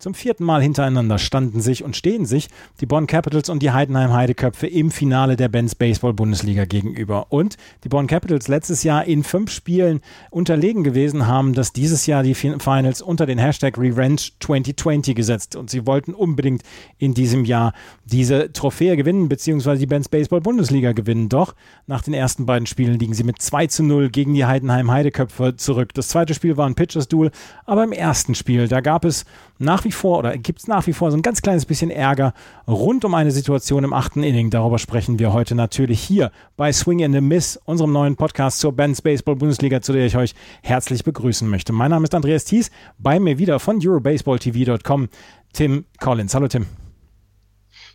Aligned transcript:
Zum 0.00 0.14
vierten 0.14 0.44
Mal 0.44 0.62
hintereinander 0.62 1.18
standen 1.18 1.60
sich 1.60 1.84
und 1.84 1.94
stehen 1.94 2.24
sich 2.24 2.48
die 2.80 2.86
Bonn 2.86 3.06
Capitals 3.06 3.50
und 3.50 3.62
die 3.62 3.70
Heidenheim 3.70 4.14
Heideköpfe 4.14 4.66
im 4.66 4.90
Finale 4.90 5.36
der 5.36 5.50
Benz 5.50 5.74
Baseball 5.74 6.14
Bundesliga 6.14 6.64
gegenüber. 6.64 7.26
Und 7.28 7.58
die 7.84 7.90
Bonn 7.90 8.06
Capitals 8.06 8.48
letztes 8.48 8.82
Jahr 8.82 9.04
in 9.04 9.24
fünf 9.24 9.50
Spielen 9.50 10.00
unterlegen 10.30 10.84
gewesen 10.84 11.26
haben, 11.26 11.52
dass 11.52 11.74
dieses 11.74 12.06
Jahr 12.06 12.22
die 12.22 12.32
Finals 12.32 13.02
unter 13.02 13.26
den 13.26 13.36
Hashtag 13.36 13.76
Revenge 13.76 14.22
2020 14.40 15.14
gesetzt. 15.14 15.54
Und 15.54 15.68
sie 15.68 15.86
wollten 15.86 16.14
unbedingt 16.14 16.62
in 16.96 17.12
diesem 17.12 17.44
Jahr 17.44 17.74
diese 18.06 18.54
Trophäe 18.54 18.96
gewinnen, 18.96 19.28
beziehungsweise 19.28 19.80
die 19.80 19.86
Benz 19.86 20.08
Baseball 20.08 20.40
Bundesliga 20.40 20.92
gewinnen. 20.92 21.28
Doch 21.28 21.54
nach 21.86 22.00
den 22.00 22.14
ersten 22.14 22.46
beiden 22.46 22.64
Spielen 22.64 22.98
liegen 22.98 23.12
sie 23.12 23.24
mit 23.24 23.42
2 23.42 23.66
zu 23.66 23.82
0 23.82 24.08
gegen 24.08 24.32
die 24.32 24.46
Heidenheim 24.46 24.90
Heideköpfe 24.90 25.56
zurück. 25.56 25.92
Das 25.92 26.08
zweite 26.08 26.32
Spiel 26.32 26.56
war 26.56 26.66
ein 26.66 26.74
Pitchers 26.74 27.06
Duel, 27.06 27.30
aber 27.66 27.84
im 27.84 27.92
ersten 27.92 28.34
Spiel, 28.34 28.66
da 28.66 28.80
gab 28.80 29.04
es 29.04 29.26
nach 29.58 29.84
wie 29.84 29.89
vor 29.94 30.18
oder 30.18 30.36
gibt 30.36 30.60
es 30.60 30.66
nach 30.66 30.86
wie 30.86 30.92
vor 30.92 31.10
so 31.10 31.16
ein 31.16 31.22
ganz 31.22 31.42
kleines 31.42 31.66
bisschen 31.66 31.90
Ärger 31.90 32.34
rund 32.66 33.04
um 33.04 33.14
eine 33.14 33.30
Situation 33.30 33.84
im 33.84 33.92
achten 33.92 34.22
Inning. 34.22 34.50
Darüber 34.50 34.78
sprechen 34.78 35.18
wir 35.18 35.32
heute 35.32 35.54
natürlich 35.54 36.00
hier 36.00 36.30
bei 36.56 36.72
Swing 36.72 37.00
in 37.00 37.12
the 37.12 37.20
Miss, 37.20 37.58
unserem 37.64 37.92
neuen 37.92 38.16
Podcast 38.16 38.60
zur 38.60 38.72
Benz 38.72 39.02
Baseball 39.02 39.36
Bundesliga, 39.36 39.80
zu 39.80 39.92
der 39.92 40.06
ich 40.06 40.16
euch 40.16 40.34
herzlich 40.62 41.04
begrüßen 41.04 41.48
möchte. 41.48 41.72
Mein 41.72 41.90
Name 41.90 42.04
ist 42.04 42.14
Andreas 42.14 42.44
Thies, 42.44 42.70
bei 42.98 43.20
mir 43.20 43.38
wieder 43.38 43.58
von 43.60 43.80
EuroBaseballTV.com 43.82 45.08
Tim 45.52 45.84
Collins. 45.98 46.34
Hallo 46.34 46.48
Tim. 46.48 46.66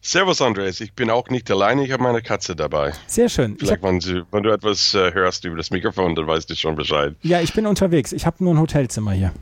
Servus 0.05 0.39
Andreas, 0.39 0.81
ich 0.81 0.93
bin 0.93 1.09
auch 1.09 1.29
nicht 1.29 1.49
alleine, 1.49 1.83
ich 1.83 1.91
habe 1.91 2.03
meine 2.03 2.21
Katze 2.21 2.55
dabei. 2.55 2.93
Sehr 3.07 3.27
schön. 3.27 3.57
Vielleicht, 3.57 3.81
wenn 3.81 3.97
du, 3.97 4.23
wenn 4.31 4.43
du 4.43 4.51
etwas 4.51 4.93
äh, 4.93 5.11
hörst 5.11 5.45
über 5.45 5.57
das 5.57 5.71
Mikrofon, 5.71 6.13
dann 6.13 6.27
weißt 6.27 6.47
du 6.47 6.55
schon 6.55 6.75
Bescheid. 6.75 7.15
Ja, 7.23 7.41
ich 7.41 7.53
bin 7.53 7.65
unterwegs. 7.65 8.11
Ich 8.11 8.27
habe 8.27 8.43
nur 8.43 8.53
ein 8.53 8.59
Hotelzimmer 8.59 9.13
hier. 9.13 9.33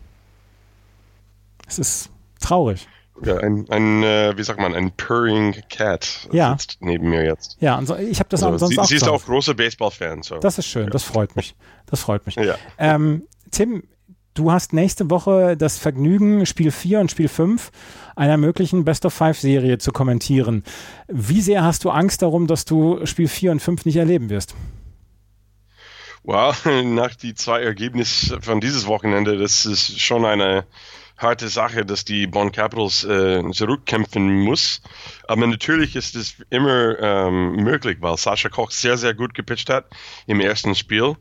Es 1.67 1.79
ist 1.79 2.09
traurig. 2.43 2.87
Ja, 3.23 3.37
ein, 3.37 3.65
ein 3.69 4.03
äh, 4.03 4.33
wie 4.35 4.43
sagt 4.43 4.59
man, 4.59 4.73
ein 4.73 4.91
purring 4.91 5.55
Cat 5.69 6.27
ja. 6.31 6.57
sitzt 6.57 6.77
neben 6.81 7.09
mir 7.09 7.23
jetzt. 7.23 7.57
Ja, 7.59 7.79
so, 7.85 7.95
ich 7.95 8.19
habe 8.19 8.29
das 8.29 8.43
also, 8.43 8.57
sonst 8.57 8.73
sie, 8.73 8.79
auch. 8.79 8.85
Sie 8.85 8.95
ist 8.95 9.07
auch 9.07 9.23
großer 9.23 9.53
Baseball-Fan. 9.53 10.23
So. 10.23 10.39
Das 10.39 10.57
ist 10.57 10.65
schön, 10.65 10.89
das 10.89 11.03
freut 11.03 11.35
mich. 11.35 11.55
Das 11.85 12.01
freut 12.01 12.25
mich. 12.25 12.35
Ja. 12.43 12.55
Ähm, 12.77 13.23
Tim, 13.51 13.83
du 14.33 14.51
hast 14.51 14.73
nächste 14.73 15.09
Woche 15.09 15.55
das 15.55 15.77
Vergnügen, 15.77 16.45
Spiel 16.45 16.71
4 16.71 16.99
und 16.99 17.11
Spiel 17.11 17.29
5 17.29 17.71
einer 18.15 18.37
möglichen 18.37 18.83
Best-of-Five-Serie 18.83 19.77
zu 19.77 19.91
kommentieren. 19.91 20.63
Wie 21.07 21.41
sehr 21.41 21.63
hast 21.63 21.85
du 21.85 21.91
Angst 21.91 22.21
darum, 22.21 22.47
dass 22.47 22.65
du 22.65 23.05
Spiel 23.05 23.27
4 23.27 23.51
und 23.51 23.59
5 23.61 23.85
nicht 23.85 23.95
erleben 23.95 24.29
wirst? 24.29 24.55
Wow, 26.23 26.65
nach 26.83 27.15
die 27.15 27.35
zwei 27.35 27.61
Ergebnisse 27.61 28.41
von 28.41 28.59
dieses 28.59 28.87
Wochenende, 28.87 29.37
das 29.37 29.65
ist 29.65 29.99
schon 29.99 30.25
eine 30.25 30.65
harte 31.17 31.47
Sache, 31.47 31.85
dass 31.85 32.05
die 32.05 32.27
Bonn 32.27 32.51
Capitals 32.51 33.03
äh, 33.03 33.43
zurückkämpfen 33.51 34.41
muss. 34.41 34.81
Aber 35.27 35.47
natürlich 35.47 35.95
ist 35.95 36.15
es 36.15 36.35
immer 36.49 36.99
ähm, 36.99 37.55
möglich, 37.57 37.97
weil 38.01 38.17
Sascha 38.17 38.49
Koch 38.49 38.71
sehr, 38.71 38.97
sehr 38.97 39.13
gut 39.13 39.33
gepitcht 39.33 39.69
hat 39.69 39.85
im 40.27 40.39
ersten 40.39 40.75
Spiel. 40.75 41.15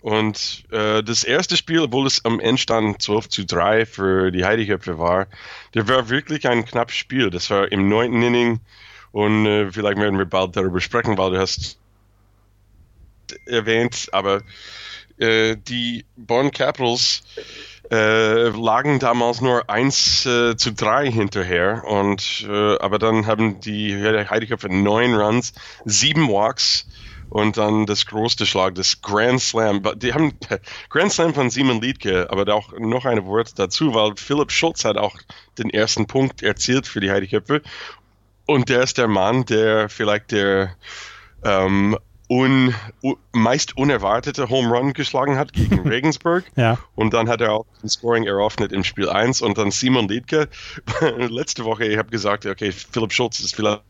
Und 0.00 0.64
äh, 0.70 1.02
das 1.02 1.22
erste 1.22 1.56
Spiel, 1.56 1.80
obwohl 1.80 2.06
es 2.06 2.24
am 2.24 2.40
Ende 2.40 2.60
stand 2.60 3.02
12 3.02 3.28
zu 3.28 3.44
3 3.44 3.86
für 3.86 4.30
die 4.30 4.44
Heideköpfe 4.44 4.98
war, 4.98 5.26
der 5.74 5.86
war 5.86 6.08
wirklich 6.08 6.48
ein 6.48 6.64
knappes 6.64 6.96
Spiel. 6.96 7.30
Das 7.30 7.50
war 7.50 7.70
im 7.70 7.88
neunten 7.88 8.22
Inning 8.22 8.60
und 9.12 9.46
äh, 9.46 9.70
vielleicht 9.70 9.98
werden 9.98 10.18
wir 10.18 10.24
bald 10.24 10.56
darüber 10.56 10.80
sprechen, 10.80 11.18
weil 11.18 11.32
du 11.32 11.38
hast 11.38 11.78
erwähnt, 13.46 14.08
aber 14.12 14.42
äh, 15.18 15.56
die 15.56 16.04
Bonn 16.16 16.50
Capitals 16.50 17.22
äh, 17.92 18.48
lagen 18.48 18.98
damals 19.00 19.42
nur 19.42 19.68
1 19.68 20.24
äh, 20.24 20.56
zu 20.56 20.72
3 20.72 21.10
hinterher. 21.10 21.84
Und, 21.86 22.46
äh, 22.48 22.78
aber 22.78 22.98
dann 22.98 23.26
haben 23.26 23.60
die 23.60 23.94
Heideköpfe 23.94 24.70
neun 24.70 25.14
Runs, 25.14 25.52
sieben 25.84 26.28
Walks 26.28 26.86
und 27.28 27.58
dann 27.58 27.84
das 27.84 28.06
große 28.06 28.46
Schlag, 28.46 28.76
das 28.76 29.02
Grand 29.02 29.42
Slam. 29.42 29.82
Die 29.96 30.14
haben 30.14 30.32
Grand 30.88 31.12
Slam 31.12 31.34
von 31.34 31.50
Simon 31.50 31.82
Liedke, 31.82 32.28
aber 32.30 32.50
auch 32.54 32.72
noch 32.78 33.04
ein 33.04 33.26
Wort 33.26 33.58
dazu, 33.58 33.94
weil 33.94 34.14
Philipp 34.16 34.52
Schulz 34.52 34.86
hat 34.86 34.96
auch 34.96 35.16
den 35.58 35.68
ersten 35.68 36.06
Punkt 36.06 36.42
erzielt 36.42 36.86
für 36.86 37.00
die 37.00 37.10
Heideköpfe. 37.10 37.60
Und 38.46 38.70
der 38.70 38.82
ist 38.82 38.96
der 38.96 39.08
Mann, 39.08 39.44
der 39.44 39.90
vielleicht 39.90 40.32
der 40.32 40.76
ähm, 41.44 41.98
un, 42.32 42.74
un, 43.02 43.16
meist 43.32 43.76
unerwartete 43.76 44.48
Home 44.48 44.68
Run 44.68 44.94
geschlagen 44.94 45.36
hat 45.36 45.52
gegen 45.52 45.80
Regensburg. 45.88 46.44
ja. 46.56 46.78
Und 46.94 47.12
dann 47.12 47.28
hat 47.28 47.42
er 47.42 47.52
auch 47.52 47.66
den 47.82 47.90
Scoring 47.90 48.24
eröffnet 48.24 48.72
im 48.72 48.84
Spiel 48.84 49.10
1 49.10 49.42
und 49.42 49.58
dann 49.58 49.70
Simon 49.70 50.08
Liedke. 50.08 50.48
Letzte 51.18 51.64
Woche, 51.64 51.84
ich 51.84 51.98
habe 51.98 52.10
gesagt, 52.10 52.46
okay, 52.46 52.72
Philipp 52.72 53.12
Schulz 53.12 53.40
ist 53.40 53.54
vielleicht 53.54 53.82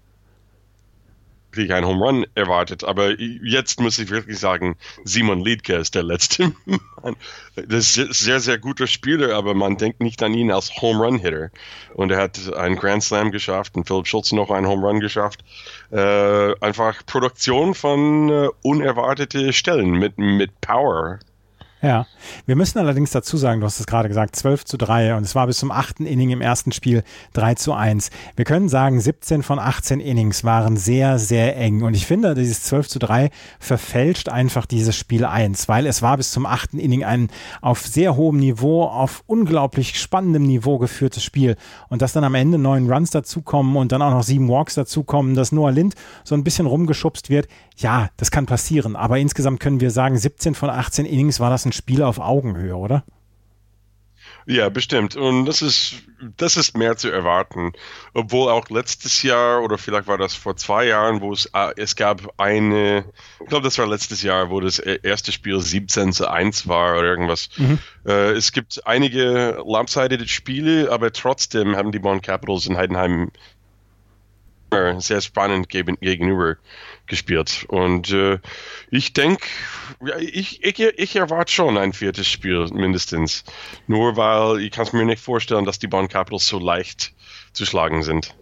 ein 1.71 1.85
Home 1.85 2.05
Run 2.05 2.27
erwartet, 2.35 2.83
aber 2.83 3.21
jetzt 3.21 3.79
muss 3.79 3.99
ich 3.99 4.09
wirklich 4.11 4.39
sagen, 4.39 4.77
Simon 5.05 5.45
Liedke 5.45 5.75
ist 5.75 5.95
der 5.95 6.03
letzte 6.03 6.53
Mann. 6.65 7.17
Das 7.55 7.97
ist 7.97 7.99
ein 7.99 8.13
sehr, 8.13 8.41
sehr 8.41 8.59
guter 8.59 8.87
Spieler, 8.87 9.37
aber 9.37 9.55
man 9.55 9.77
denkt 9.77 10.01
nicht 10.01 10.23
an 10.23 10.33
ihn 10.33 10.51
als 10.51 10.81
Home 10.81 11.05
Run 11.05 11.19
Hitter. 11.19 11.51
Und 11.95 12.11
er 12.11 12.23
hat 12.23 12.53
einen 12.55 12.77
Grand 12.77 13.03
Slam 13.05 13.31
geschafft 13.31 13.77
und 13.77 13.87
Philipp 13.87 14.07
Schulz 14.07 14.33
noch 14.33 14.51
einen 14.51 14.67
Home 14.67 14.87
Run 14.87 15.01
geschafft. 15.01 15.45
Äh, 15.93 16.55
einfach 16.61 17.05
Produktion 17.05 17.75
von 17.75 18.31
äh, 18.31 18.49
unerwartete 18.63 19.53
Stellen 19.53 19.91
mit, 19.91 20.17
mit 20.17 20.59
Power. 20.63 21.19
Ja, 21.85 22.07
wir 22.47 22.55
müssen 22.55 22.79
allerdings 22.79 23.11
dazu 23.11 23.37
sagen, 23.37 23.59
du 23.59 23.67
hast 23.67 23.81
es 23.81 23.89
gerade 23.89 24.09
gesagt, 24.09 24.37
12 24.37 24.65
zu 24.65 24.77
3 24.77 25.17
und 25.17 25.25
es 25.25 25.35
war 25.35 25.49
bis 25.49 25.59
zum 25.59 25.73
achten 25.73 26.07
Inning 26.07 26.31
im 26.31 26.41
ersten 26.41 26.71
Spiel 26.71 27.03
3 27.33 27.57
zu 27.57 27.73
1. 27.73 28.11
Wir 28.37 28.45
können 28.45 28.69
sagen, 28.69 29.01
17 29.01 29.43
von 29.43 29.59
18 29.59 29.99
Innings 29.99 30.45
waren 30.45 30.77
sehr, 30.77 31.19
sehr 31.19 31.57
eng 31.57 31.83
und 31.83 31.95
ich 31.95 32.07
finde, 32.07 32.35
dieses 32.35 32.63
12 32.63 32.89
zu 32.89 32.99
3 33.01 33.31
verfälscht 33.59 34.29
einfach 34.29 34.67
dieses 34.67 34.97
Spiel 34.97 35.25
1, 35.25 35.69
weil 35.69 35.89
es 35.89 36.03
war 36.03 36.17
bis 36.19 36.31
zum 36.31 36.47
achten 36.47 36.79
Inning 36.79 37.03
ein 37.03 37.31
auf 37.61 37.81
sehr 37.85 38.15
hohem 38.15 38.37
Niveau, 38.37 38.85
auf 38.85 39.25
unglaublich 39.27 40.01
spannendem 40.01 40.45
Niveau 40.45 40.79
geführtes 40.79 41.25
Spiel 41.25 41.57
und 41.89 42.01
dass 42.01 42.13
dann 42.13 42.23
am 42.23 42.37
Ende 42.37 42.59
neun 42.59 42.89
Runs 42.89 43.11
dazukommen 43.11 43.75
und 43.75 43.91
dann 43.91 44.03
auch 44.03 44.13
noch 44.13 44.23
sieben 44.23 44.49
Walks 44.49 44.75
dazukommen, 44.75 45.35
dass 45.35 45.51
Noah 45.51 45.73
Lind 45.73 45.97
so 46.23 46.37
ein 46.37 46.45
bisschen 46.45 46.67
rumgeschubst 46.67 47.29
wird, 47.29 47.49
ja, 47.77 48.11
das 48.19 48.31
kann 48.31 48.47
passieren, 48.47 48.95
aber 48.95 49.19
insgesamt 49.19 49.59
können 49.59 49.81
wir 49.81 49.91
sagen, 49.91 50.17
17 50.17 50.55
von 50.55 50.71
18 50.71 51.07
Innings 51.07 51.41
war 51.41 51.51
das 51.51 51.65
ein 51.65 51.72
Spiel 51.73 52.03
auf 52.03 52.19
Augenhöhe, 52.19 52.77
oder? 52.77 53.05
Ja, 54.47 54.69
bestimmt. 54.69 55.15
Und 55.15 55.45
das 55.45 55.63
ist, 55.63 55.95
das 56.37 56.57
ist 56.57 56.77
mehr 56.77 56.97
zu 56.97 57.09
erwarten. 57.11 57.73
Obwohl 58.13 58.51
auch 58.51 58.69
letztes 58.71 59.23
Jahr 59.23 59.63
oder 59.63 59.79
vielleicht 59.79 60.09
war 60.09 60.19
das 60.19 60.35
vor 60.35 60.57
zwei 60.57 60.87
Jahren, 60.87 61.21
wo 61.21 61.33
es, 61.33 61.49
es 61.77 61.95
gab 61.97 62.23
eine, 62.39 63.05
ich 63.41 63.47
glaube, 63.47 63.65
das 63.65 63.79
war 63.79 63.87
letztes 63.87 64.23
Jahr, 64.23 64.51
wo 64.51 64.61
das 64.61 64.79
erste 64.79 65.33
Spiel 65.33 65.61
17 65.61 66.13
zu 66.13 66.29
1 66.29 66.67
war 66.67 66.99
oder 66.99 67.09
irgendwas. 67.09 67.51
Mhm. 67.57 67.79
Äh, 68.05 68.33
es 68.33 68.53
gibt 68.53 68.85
einige 68.87 69.63
lopsided 69.65 70.29
Spiele, 70.29 70.91
aber 70.91 71.13
trotzdem 71.13 71.77
haben 71.77 71.93
die 71.93 72.01
Bonn 72.01 72.21
Capitals 72.21 72.67
in 72.67 72.77
Heidenheim 72.77 73.31
sehr 74.99 75.21
spannend 75.21 75.69
gegenüber 75.69 76.57
gespielt. 77.07 77.65
Und 77.69 78.11
äh, 78.11 78.39
ich 78.91 79.13
denke, 79.13 79.47
ich, 80.21 80.65
ich, 80.65 80.81
ich 80.81 81.17
erwarte 81.17 81.53
schon 81.53 81.79
ein 81.79 81.93
viertes 81.93 82.27
Spiel 82.27 82.69
mindestens. 82.73 83.45
Nur 83.87 84.17
weil 84.17 84.61
ich 84.61 84.71
kann 84.71 84.87
es 84.87 84.93
mir 84.93 85.05
nicht 85.05 85.23
vorstellen, 85.23 85.65
dass 85.65 85.79
die 85.79 85.89
Bonn 85.89 86.09
Capitals 86.09 86.47
so 86.47 86.59
leicht 86.59 87.13
zu 87.53 87.67
schlagen 87.67 88.03
sind. 88.03 88.35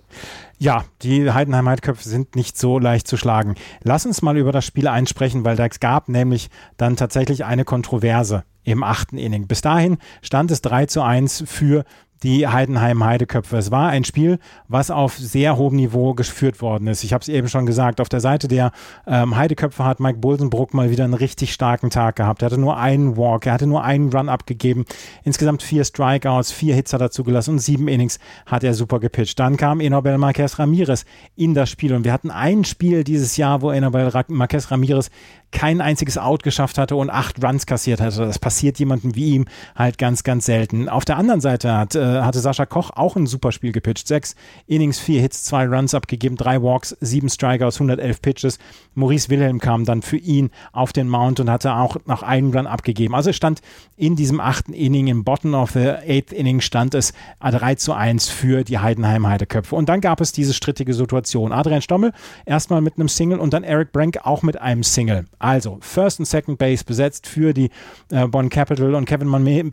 Ja, 0.58 0.84
die 1.02 1.30
Heidenheim 1.30 1.68
Heidköpfe 1.68 2.06
sind 2.06 2.36
nicht 2.36 2.58
so 2.58 2.78
leicht 2.78 3.08
zu 3.08 3.16
schlagen. 3.16 3.54
Lass 3.82 4.04
uns 4.04 4.20
mal 4.20 4.36
über 4.36 4.52
das 4.52 4.66
Spiel 4.66 4.88
einsprechen, 4.88 5.44
weil 5.44 5.56
da 5.56 5.66
gab 5.68 6.08
nämlich 6.08 6.50
dann 6.76 6.96
tatsächlich 6.96 7.46
eine 7.46 7.64
Kontroverse 7.64 8.44
im 8.62 8.82
achten 8.82 9.16
Inning. 9.16 9.46
Bis 9.46 9.62
dahin 9.62 9.96
stand 10.20 10.50
es 10.50 10.60
3 10.60 10.86
zu 10.86 11.02
1 11.02 11.44
für 11.46 11.84
die 12.22 12.46
Heidenheim 12.46 13.02
Heideköpfe. 13.04 13.56
Es 13.56 13.70
war 13.70 13.88
ein 13.88 14.04
Spiel, 14.04 14.38
was 14.68 14.90
auf 14.90 15.16
sehr 15.16 15.56
hohem 15.56 15.76
Niveau 15.76 16.14
geführt 16.14 16.60
worden 16.60 16.86
ist. 16.86 17.02
Ich 17.04 17.12
habe 17.12 17.22
es 17.22 17.28
eben 17.28 17.48
schon 17.48 17.66
gesagt, 17.66 18.00
auf 18.00 18.08
der 18.08 18.20
Seite 18.20 18.48
der 18.48 18.72
ähm, 19.06 19.36
Heideköpfe 19.36 19.84
hat 19.84 20.00
Mike 20.00 20.18
Bulsenbrook 20.18 20.74
mal 20.74 20.90
wieder 20.90 21.04
einen 21.04 21.14
richtig 21.14 21.52
starken 21.52 21.90
Tag 21.90 22.16
gehabt. 22.16 22.42
Er 22.42 22.46
hatte 22.46 22.60
nur 22.60 22.76
einen 22.76 23.16
Walk, 23.16 23.46
er 23.46 23.54
hatte 23.54 23.66
nur 23.66 23.82
einen 23.84 24.10
Run 24.12 24.28
abgegeben, 24.28 24.84
insgesamt 25.24 25.62
vier 25.62 25.84
Strikeouts, 25.84 26.52
vier 26.52 26.74
Hits 26.74 26.92
hat 26.92 27.00
er 27.00 27.10
zugelassen 27.10 27.52
und 27.52 27.58
sieben 27.60 27.88
Innings 27.88 28.18
hat 28.46 28.64
er 28.64 28.74
super 28.74 29.00
gepitcht. 29.00 29.38
Dann 29.38 29.56
kam 29.56 29.80
Enobel 29.80 30.18
Marquez 30.18 30.58
Ramirez 30.58 31.04
in 31.36 31.54
das 31.54 31.70
Spiel 31.70 31.94
und 31.94 32.04
wir 32.04 32.12
hatten 32.12 32.30
ein 32.30 32.64
Spiel 32.64 33.04
dieses 33.04 33.36
Jahr, 33.36 33.62
wo 33.62 33.70
Enobel 33.70 34.10
Marquez 34.28 34.70
Ramirez 34.70 35.10
kein 35.52 35.80
einziges 35.80 36.18
Out 36.18 36.42
geschafft 36.42 36.78
hatte 36.78 36.96
und 36.96 37.10
acht 37.10 37.42
Runs 37.42 37.66
kassiert 37.66 38.00
hatte. 38.00 38.18
Das 38.18 38.38
passiert 38.38 38.78
jemandem 38.78 39.14
wie 39.16 39.30
ihm 39.34 39.46
halt 39.74 39.98
ganz, 39.98 40.22
ganz 40.22 40.46
selten. 40.46 40.88
Auf 40.88 41.04
der 41.04 41.16
anderen 41.16 41.40
Seite 41.40 41.76
hat 41.76 41.94
äh, 41.94 42.09
hatte 42.10 42.40
Sascha 42.40 42.66
Koch 42.66 42.90
auch 42.94 43.16
ein 43.16 43.26
super 43.26 43.52
Spiel 43.52 43.72
gepitcht. 43.72 44.06
Sechs 44.06 44.34
Innings, 44.66 44.98
vier 44.98 45.20
Hits, 45.20 45.44
zwei 45.44 45.66
Runs 45.66 45.94
abgegeben, 45.94 46.36
drei 46.36 46.62
Walks, 46.62 46.96
sieben 47.00 47.28
Strikeouts, 47.28 47.76
111 47.76 48.22
Pitches. 48.22 48.58
Maurice 48.94 49.28
Wilhelm 49.28 49.60
kam 49.60 49.84
dann 49.84 50.02
für 50.02 50.16
ihn 50.16 50.50
auf 50.72 50.92
den 50.92 51.08
Mount 51.08 51.40
und 51.40 51.50
hatte 51.50 51.74
auch 51.74 51.96
noch 52.06 52.22
einen 52.22 52.54
Run 52.54 52.66
abgegeben. 52.66 53.14
Also 53.14 53.32
stand 53.32 53.60
in 53.96 54.16
diesem 54.16 54.40
achten 54.40 54.72
Inning, 54.72 55.06
im 55.06 55.24
Bottom 55.24 55.54
of 55.54 55.70
the 55.72 55.88
eighth 55.88 56.32
Inning 56.32 56.60
stand 56.60 56.94
es 56.94 57.12
3 57.40 57.74
zu 57.76 57.92
1 57.92 58.28
für 58.28 58.64
die 58.64 58.78
Heidenheim 58.78 59.26
Heideköpfe. 59.26 59.74
Und 59.76 59.88
dann 59.88 60.00
gab 60.00 60.20
es 60.20 60.32
diese 60.32 60.54
strittige 60.54 60.94
Situation. 60.94 61.52
Adrian 61.52 61.82
Stommel 61.82 62.12
erstmal 62.46 62.80
mit 62.80 62.96
einem 62.96 63.08
Single 63.08 63.38
und 63.38 63.52
dann 63.52 63.64
Eric 63.64 63.92
Brank 63.92 64.18
auch 64.24 64.42
mit 64.42 64.60
einem 64.60 64.82
Single. 64.82 65.26
Also 65.38 65.78
First 65.80 66.18
und 66.18 66.24
Second 66.24 66.58
Base 66.58 66.84
besetzt 66.84 67.26
für 67.26 67.52
die 67.52 67.70
äh, 68.10 68.26
Bonn 68.26 68.48
Capital 68.48 68.94
und 68.94 69.04
Kevin 69.04 69.30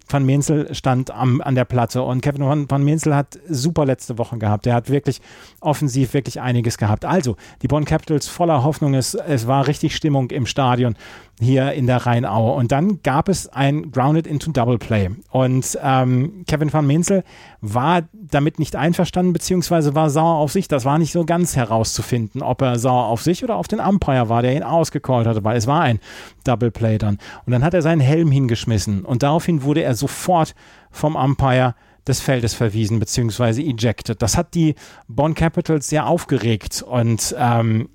van 0.08 0.26
Menzel 0.26 0.74
stand 0.74 1.12
am, 1.12 1.42
an 1.42 1.56
der 1.56 1.66
Platte 1.66 2.02
und 2.04 2.22
Kevin 2.28 2.46
van, 2.46 2.70
van 2.70 2.84
Menzel 2.84 3.16
hat 3.16 3.40
super 3.48 3.86
letzte 3.86 4.18
Wochen 4.18 4.38
gehabt. 4.38 4.68
Er 4.68 4.74
hat 4.74 4.90
wirklich 4.90 5.22
offensiv 5.62 6.14
wirklich 6.14 6.42
einiges 6.42 6.78
gehabt. 6.78 7.06
Also 7.06 7.38
die 7.62 7.70
Bonn 7.70 7.86
Capitals 7.86 8.28
voller 8.28 8.66
Hoffnung, 8.66 8.96
es, 8.96 9.14
es 9.14 9.48
war 9.48 9.66
richtig 9.68 9.96
Stimmung 9.96 10.30
im 10.32 10.46
Stadion 10.46 10.96
hier 11.40 11.72
in 11.72 11.88
der 11.88 12.06
Rheinaue. 12.06 12.54
Und 12.54 12.74
dann 12.74 13.02
gab 13.02 13.30
es 13.30 13.48
ein 13.48 13.92
Grounded 13.94 14.28
into 14.28 14.52
Double 14.52 14.78
Play. 14.78 15.10
Und 15.32 15.80
ähm, 15.82 16.44
Kevin 16.48 16.74
van 16.74 16.86
Menzel 16.86 17.24
war 17.62 18.02
damit 18.12 18.60
nicht 18.60 18.76
einverstanden, 18.76 19.32
beziehungsweise 19.32 19.96
war 19.96 20.10
sauer 20.10 20.36
auf 20.36 20.52
sich. 20.52 20.68
Das 20.68 20.84
war 20.84 20.98
nicht 20.98 21.14
so 21.14 21.24
ganz 21.24 21.56
herauszufinden, 21.56 22.42
ob 22.42 22.62
er 22.62 22.78
sauer 22.78 23.06
auf 23.06 23.22
sich 23.22 23.42
oder 23.42 23.56
auf 23.56 23.70
den 23.70 23.80
Umpire 23.80 24.28
war, 24.28 24.42
der 24.42 24.54
ihn 24.54 24.64
ausgecallt 24.64 25.28
hatte, 25.28 25.46
weil 25.46 25.56
es 25.56 25.66
war 25.66 25.82
ein 25.82 26.02
Double 26.44 26.72
Play 26.72 26.98
dann. 26.98 27.20
Und 27.46 27.54
dann 27.54 27.64
hat 27.64 27.74
er 27.74 27.82
seinen 27.82 28.02
Helm 28.02 28.32
hingeschmissen 28.32 29.06
und 29.06 29.24
daraufhin 29.24 29.64
wurde 29.64 29.84
er 29.84 29.96
sofort 29.96 30.56
vom 30.92 31.16
Umpire 31.16 31.76
des 32.08 32.20
Feldes 32.20 32.54
verwiesen 32.54 33.00
beziehungsweise 33.00 33.62
ejected. 33.62 34.22
Das 34.22 34.38
hat 34.38 34.54
die 34.54 34.76
Bonn 35.08 35.34
Capitals 35.34 35.90
sehr 35.90 36.08
aufgeregt 36.08 36.84
und 36.88 37.36
ähm, 37.38 37.90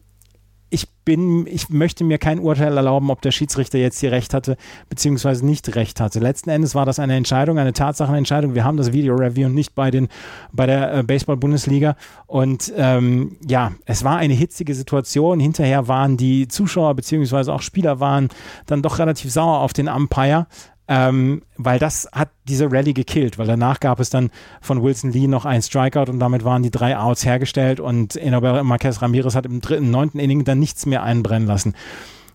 ich 0.73 0.89
bin, 1.05 1.47
ich 1.47 1.69
möchte 1.69 2.03
mir 2.03 2.17
kein 2.17 2.39
Urteil 2.39 2.75
erlauben, 2.75 3.11
ob 3.11 3.21
der 3.21 3.31
Schiedsrichter 3.31 3.79
jetzt 3.79 4.01
hier 4.01 4.11
recht 4.11 4.33
hatte, 4.33 4.57
beziehungsweise 4.89 5.45
nicht 5.45 5.75
recht 5.75 6.01
hatte. 6.01 6.19
Letzten 6.19 6.49
Endes 6.49 6.75
war 6.75 6.87
das 6.87 6.99
eine 6.99 7.15
Entscheidung, 7.15 7.59
eine 7.59 7.75
Tatsachenentscheidung. 7.75 8.55
Wir 8.55 8.65
haben 8.65 8.79
das 8.79 8.93
Video 8.93 9.15
Review 9.15 9.51
nicht 9.51 9.75
bei 9.75 9.91
den, 9.91 10.09
bei 10.51 10.65
der 10.65 10.95
äh, 10.95 11.03
Baseball-Bundesliga. 11.03 11.97
Und 12.27 12.73
ähm, 12.77 13.37
ja, 13.47 13.73
es 13.85 14.03
war 14.03 14.17
eine 14.17 14.33
hitzige 14.33 14.75
Situation. 14.75 15.41
Hinterher 15.41 15.89
waren 15.89 16.17
die 16.17 16.49
Zuschauer 16.49 16.95
beziehungsweise 16.95 17.53
auch 17.53 17.63
Spieler 17.63 18.01
waren 18.01 18.31
dann 18.65 18.81
doch 18.81 18.99
relativ 18.99 19.31
sauer 19.31 19.59
auf 19.59 19.75
den 19.75 19.89
Umpire 19.89 20.47
ähm, 20.95 21.41
weil 21.57 21.79
das 21.79 22.07
hat 22.13 22.29
diese 22.45 22.71
Rallye 22.71 22.93
gekillt, 22.93 23.39
weil 23.39 23.47
danach 23.47 23.81
gab 23.81 23.99
es 23.99 24.11
dann 24.11 24.31
von 24.61 24.83
Wilson 24.83 25.11
Lee 25.11 25.27
noch 25.27 25.47
einen 25.47 25.63
Strikeout 25.63 26.11
und 26.11 26.21
damit 26.21 26.45
waren 26.45 26.63
die 26.63 26.71
drei 26.71 26.99
Outs 26.99 27.25
hergestellt 27.25 27.81
und 27.81 28.15
Enobel 28.15 28.63
Marquez 28.63 29.01
Ramirez 29.01 29.35
hat 29.35 29.47
im 29.47 29.63
dritten, 29.63 29.91
neunten 29.91 30.19
Inning 30.19 30.45
dann 30.45 30.59
nichts 30.59 30.85
mehr 30.85 31.03
einbrennen 31.03 31.49
lassen. 31.49 31.75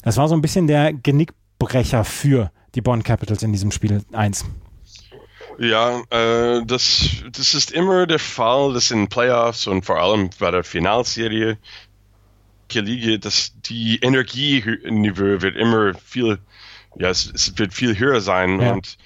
Das 0.02 0.18
war 0.18 0.28
so 0.28 0.34
ein 0.34 0.42
bisschen 0.42 0.66
der 0.66 0.92
Genickbrecher 0.92 2.04
für 2.04 2.52
die 2.74 2.82
Bonn 2.82 3.04
Capitals 3.04 3.44
in 3.44 3.52
diesem 3.52 3.70
Spiel 3.70 4.02
1. 4.12 4.46
Ja, 5.60 6.02
äh, 6.10 6.66
das, 6.66 7.10
das 7.32 7.54
ist 7.54 7.70
immer 7.70 8.08
der 8.08 8.18
Fall, 8.18 8.74
dass 8.74 8.90
in 8.90 9.08
Playoffs 9.08 9.68
und 9.68 9.86
vor 9.86 10.02
allem 10.02 10.32
bei 10.40 10.50
der 10.50 10.64
Finalserie 10.64 11.60
dass 13.22 13.54
die 13.62 13.98
Energieniveau 14.02 15.42
wird 15.42 15.56
immer 15.56 15.94
viel 15.94 16.38
ja, 17.00 17.10
es, 17.10 17.32
es 17.34 17.58
wird 17.58 17.74
viel 17.74 17.98
höher 17.98 18.22
sein 18.22 18.62
ja. 18.62 18.74
und 18.74 18.98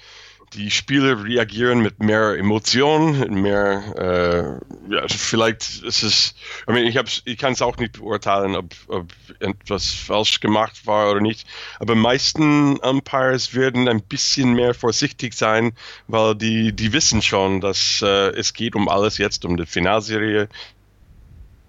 die 0.54 0.70
Spieler 0.70 1.24
reagieren 1.24 1.80
mit 1.80 2.02
mehr 2.02 2.36
Emotionen, 2.36 3.40
mehr, 3.40 4.60
äh, 4.90 4.94
ja, 4.94 5.08
vielleicht 5.08 5.82
ist 5.82 6.02
es, 6.02 6.34
I 6.68 6.72
mean, 6.72 6.84
ich, 6.84 7.22
ich 7.24 7.38
kann 7.38 7.54
es 7.54 7.62
auch 7.62 7.78
nicht 7.78 7.94
beurteilen, 7.94 8.56
ob, 8.56 8.74
ob 8.88 9.12
etwas 9.40 9.90
falsch 9.90 10.40
gemacht 10.40 10.86
war 10.86 11.10
oder 11.10 11.20
nicht, 11.20 11.46
aber 11.78 11.94
meisten 11.94 12.76
Umpires 12.78 13.54
werden 13.54 13.88
ein 13.88 14.02
bisschen 14.02 14.52
mehr 14.52 14.74
vorsichtig 14.74 15.34
sein, 15.34 15.72
weil 16.06 16.34
die, 16.34 16.72
die 16.72 16.92
wissen 16.92 17.22
schon, 17.22 17.60
dass 17.60 18.02
äh, 18.02 18.30
es 18.30 18.52
geht 18.52 18.74
um 18.74 18.88
alles 18.88 19.18
jetzt, 19.18 19.44
um 19.44 19.56
die 19.56 19.66
Finalserie. 19.66 20.48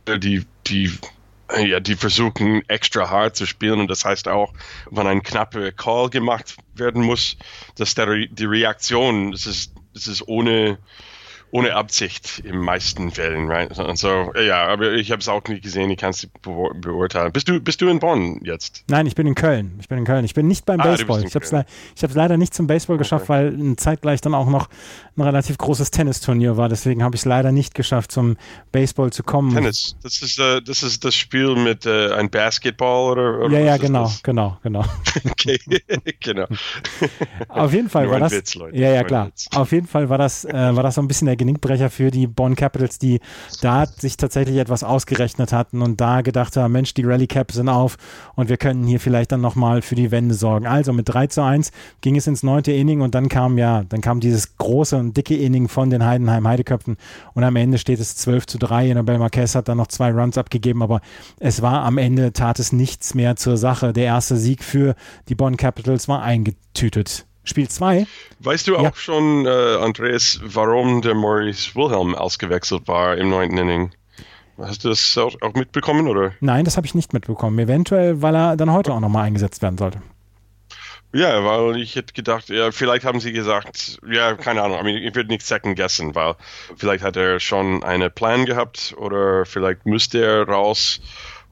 Die, 0.06 0.46
die 0.68 0.92
ja, 1.58 1.80
die 1.80 1.96
versuchen 1.96 2.68
extra 2.68 3.10
hart 3.10 3.36
zu 3.36 3.46
spielen 3.46 3.80
und 3.80 3.88
das 3.88 4.06
heißt 4.06 4.28
auch, 4.28 4.54
wenn 4.90 5.08
ein 5.08 5.24
knapper 5.24 5.72
Call 5.72 6.10
gemacht 6.10 6.56
werden 6.76 7.04
muss, 7.04 7.38
dass 7.76 7.96
der, 7.96 8.28
die 8.28 8.46
Reaktion, 8.46 9.32
das 9.32 9.46
ist, 9.46 9.74
das 9.94 10.08
ist 10.08 10.28
ohne, 10.28 10.80
ohne 11.54 11.76
Absicht 11.76 12.40
in 12.40 12.58
meisten 12.58 13.12
Fällen, 13.12 13.48
right? 13.48 13.78
Und 13.78 13.96
so, 14.00 14.34
ja, 14.44 14.66
aber 14.66 14.94
ich 14.94 15.12
habe 15.12 15.20
es 15.20 15.30
auch 15.30 15.44
nicht 15.48 15.62
gesehen, 15.62 15.92
ich 15.92 16.00
kann 16.00 16.10
es 16.10 16.28
beurteilen. 16.42 17.32
Bist 17.32 17.48
du, 17.48 17.60
bist 17.60 17.80
du 17.80 17.90
in 17.90 18.00
Bonn 18.00 18.42
jetzt? 18.44 18.84
Nein, 18.88 19.06
ich 19.06 19.14
bin 19.14 19.28
in 19.28 19.36
Köln. 19.36 19.78
Ich 19.80 19.88
bin 19.88 20.00
in 20.00 20.04
Köln. 20.04 20.26
Ich 20.26 20.34
bin 20.34 20.48
nicht 20.48 20.66
beim 20.66 20.80
ah, 20.80 20.84
Baseball. 20.84 21.24
Ich 21.24 21.36
habe 21.36 21.46
es 21.46 22.16
leider 22.16 22.38
nicht 22.38 22.56
zum 22.56 22.66
Baseball 22.66 22.98
geschafft, 22.98 23.30
okay. 23.30 23.54
weil 23.56 23.76
zeitgleich 23.76 24.20
dann 24.22 24.34
auch 24.34 24.50
noch 24.50 24.68
ein 25.16 25.22
relativ 25.22 25.60
großes 25.60 25.92
Tennisturnier 25.92 26.58
war. 26.58 26.70
Deswegen 26.70 27.04
habe 27.04 27.16
ich 27.16 27.22
es 27.22 27.26
leider 27.26 27.52
nicht 27.52 27.76
geschafft, 27.76 28.12
zum 28.12 28.36
Baseball 28.72 29.14
zu 29.14 29.22
kommen. 29.22 29.54
Tennis, 29.54 29.96
das 30.02 30.24
ist, 30.24 30.40
uh, 30.40 30.60
das, 30.60 30.82
ist 30.82 31.06
das 31.06 31.14
Spiel 31.14 31.56
mit 31.56 31.86
uh, 31.86 32.14
ein 32.14 32.32
Basketball 32.32 33.12
oder, 33.12 33.46
oder 33.46 33.60
Ja, 33.60 33.64
ja, 33.64 33.78
genau, 33.78 34.12
genau, 34.24 34.58
genau. 34.64 34.84
okay, 35.30 35.60
genau. 36.20 36.48
Auf 37.48 37.74
jeden 37.74 37.90
Fall 37.90 38.10
war 38.10 38.20
das. 38.20 38.32
Witz, 38.32 38.56
ja, 38.72 38.92
ja, 38.92 39.04
klar. 39.04 39.30
Auf 39.54 39.72
jeden 39.72 39.86
Fall 39.86 40.10
war 40.10 40.18
das, 40.18 40.46
äh, 40.46 40.52
war 40.52 40.82
das 40.82 40.96
so 40.96 41.02
ein 41.02 41.08
bisschen 41.08 41.28
der 41.28 41.43
Genickbrecher 41.44 41.90
für 41.90 42.10
die 42.10 42.28
Bonn 42.28 42.56
Capitals, 42.56 43.00
die 43.00 43.20
da 43.62 43.86
sich 43.86 44.18
tatsächlich 44.18 44.58
etwas 44.58 44.84
ausgerechnet 44.84 45.52
hatten 45.52 45.82
und 45.82 46.00
da 46.00 46.22
gedacht 46.22 46.56
haben, 46.56 46.72
Mensch, 46.72 46.94
die 46.94 47.04
Rally 47.04 47.28
Caps 47.28 47.56
sind 47.56 47.68
auf 47.68 47.98
und 48.36 48.50
wir 48.50 48.58
können 48.58 48.86
hier 48.86 49.00
vielleicht 49.00 49.32
dann 49.32 49.42
nochmal 49.42 49.82
für 49.82 49.96
die 49.96 50.12
Wende 50.12 50.36
sorgen. 50.36 50.68
Also 50.68 50.94
mit 50.94 51.10
3 51.10 51.28
zu 51.28 51.44
1 51.44 51.72
ging 52.02 52.16
es 52.16 52.28
ins 52.28 52.44
neunte 52.44 52.72
Inning 52.72 53.02
und 53.02 53.14
dann 53.14 53.28
kam 53.28 53.58
ja, 53.58 53.84
dann 53.84 54.02
kam 54.02 54.20
dieses 54.20 54.58
große 54.58 54.96
und 54.96 55.18
dicke 55.18 55.36
Inning 55.36 55.68
von 55.68 55.90
den 55.90 56.06
Heidenheim 56.06 56.48
Heideköpfen 56.48 56.98
und 57.34 57.44
am 57.44 57.56
Ende 57.56 57.78
steht 57.78 58.00
es 58.00 58.16
12 58.16 58.46
zu 58.46 58.58
3. 58.58 58.92
Annabelle 58.92 59.20
Marquez 59.20 59.56
hat 59.56 59.68
dann 59.68 59.78
noch 59.78 59.88
zwei 59.88 60.12
Runs 60.12 60.38
abgegeben, 60.38 60.82
aber 60.82 61.02
es 61.40 61.62
war 61.62 61.84
am 61.84 61.98
Ende, 61.98 62.32
tat 62.32 62.60
es 62.60 62.72
nichts 62.72 63.14
mehr 63.14 63.36
zur 63.36 63.58
Sache. 63.58 63.92
Der 63.92 64.06
erste 64.06 64.38
Sieg 64.38 64.64
für 64.64 64.96
die 65.28 65.36
Bonn 65.36 65.58
Capitals 65.58 66.08
war 66.08 66.24
eingetütet. 66.24 67.26
Spiel 67.44 67.68
2. 67.68 68.08
Weißt 68.40 68.68
du 68.68 68.78
auch 68.78 68.84
ja. 68.84 68.92
schon, 68.96 69.46
äh, 69.46 69.50
Andreas, 69.50 70.40
warum 70.44 71.02
der 71.02 71.14
Maurice 71.14 71.76
Wilhelm 71.76 72.16
ausgewechselt 72.16 72.88
war 72.88 73.18
im 73.18 73.30
neunten 73.30 73.58
Inning? 73.58 73.92
Hast 74.58 74.84
du 74.86 74.90
das 74.90 75.18
auch, 75.18 75.36
auch 75.42 75.54
mitbekommen, 75.54 76.08
oder? 76.08 76.34
Nein, 76.40 76.64
das 76.66 76.78
habe 76.78 76.86
ich 76.86 76.96
nicht 76.96 77.12
mitbekommen. 77.12 77.58
Eventuell, 77.60 78.22
weil 78.22 78.36
er 78.36 78.56
dann 78.56 78.72
heute 78.72 78.94
auch 78.94 79.00
nochmal 79.00 79.26
eingesetzt 79.26 79.62
werden 79.62 79.78
sollte. 79.78 80.02
Ja, 81.16 81.46
weil 81.46 81.78
ich 81.78 81.96
hätte 81.96 82.14
gedacht, 82.14 82.50
ja, 82.50 82.72
vielleicht 82.72 83.06
haben 83.06 83.20
sie 83.20 83.34
gesagt, 83.34 84.00
ja, 84.08 84.34
keine 84.34 84.64
Ahnung, 84.64 84.88
ich 84.88 85.14
würde 85.14 85.30
nicht 85.30 85.46
second 85.46 85.76
guessen, 85.78 86.16
weil 86.16 86.34
vielleicht 86.76 87.04
hat 87.04 87.16
er 87.16 87.40
schon 87.40 87.84
einen 87.84 88.12
Plan 88.12 88.46
gehabt 88.46 88.96
oder 88.98 89.46
vielleicht 89.46 89.86
müsste 89.86 90.26
er 90.26 90.48
raus 90.48 91.02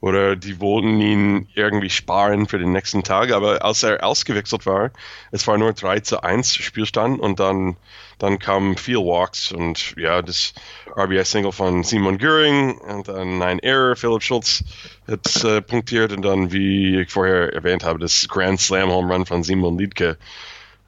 oder 0.02 0.34
die 0.34 0.58
wollten 0.58 1.00
ihn 1.00 1.48
irgendwie 1.54 1.88
sparen 1.88 2.48
für 2.48 2.58
den 2.58 2.72
nächsten 2.72 3.04
Tag. 3.04 3.30
Aber 3.30 3.64
als 3.64 3.84
er 3.84 4.04
ausgewechselt 4.04 4.66
war, 4.66 4.90
es 5.30 5.46
war 5.46 5.56
nur 5.56 5.72
3 5.72 6.00
zu 6.00 6.22
1 6.22 6.56
Spielstand 6.56 7.20
und 7.20 7.38
dann, 7.38 7.76
dann 8.18 8.40
kamen 8.40 8.76
viel 8.76 8.96
Walks 8.96 9.52
und 9.52 9.94
ja, 9.96 10.20
das 10.20 10.54
RBI-Single 10.96 11.52
von 11.52 11.84
Simon 11.84 12.18
Göring 12.18 12.78
und 12.78 13.06
dann 13.06 13.40
ein 13.42 13.60
Error. 13.60 13.94
Philipp 13.94 14.24
Schulz 14.24 14.64
hat 15.06 15.44
äh, 15.44 15.62
punktiert 15.62 16.12
und 16.12 16.22
dann, 16.22 16.50
wie 16.50 17.02
ich 17.02 17.10
vorher 17.10 17.52
erwähnt 17.52 17.84
habe, 17.84 18.00
das 18.00 18.26
Grand 18.28 18.60
Slam 18.60 18.90
Home 18.90 19.14
Run 19.14 19.24
von 19.24 19.44
Simon 19.44 19.78
Liedke. 19.78 20.18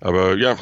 Aber 0.00 0.34
ja, 0.36 0.56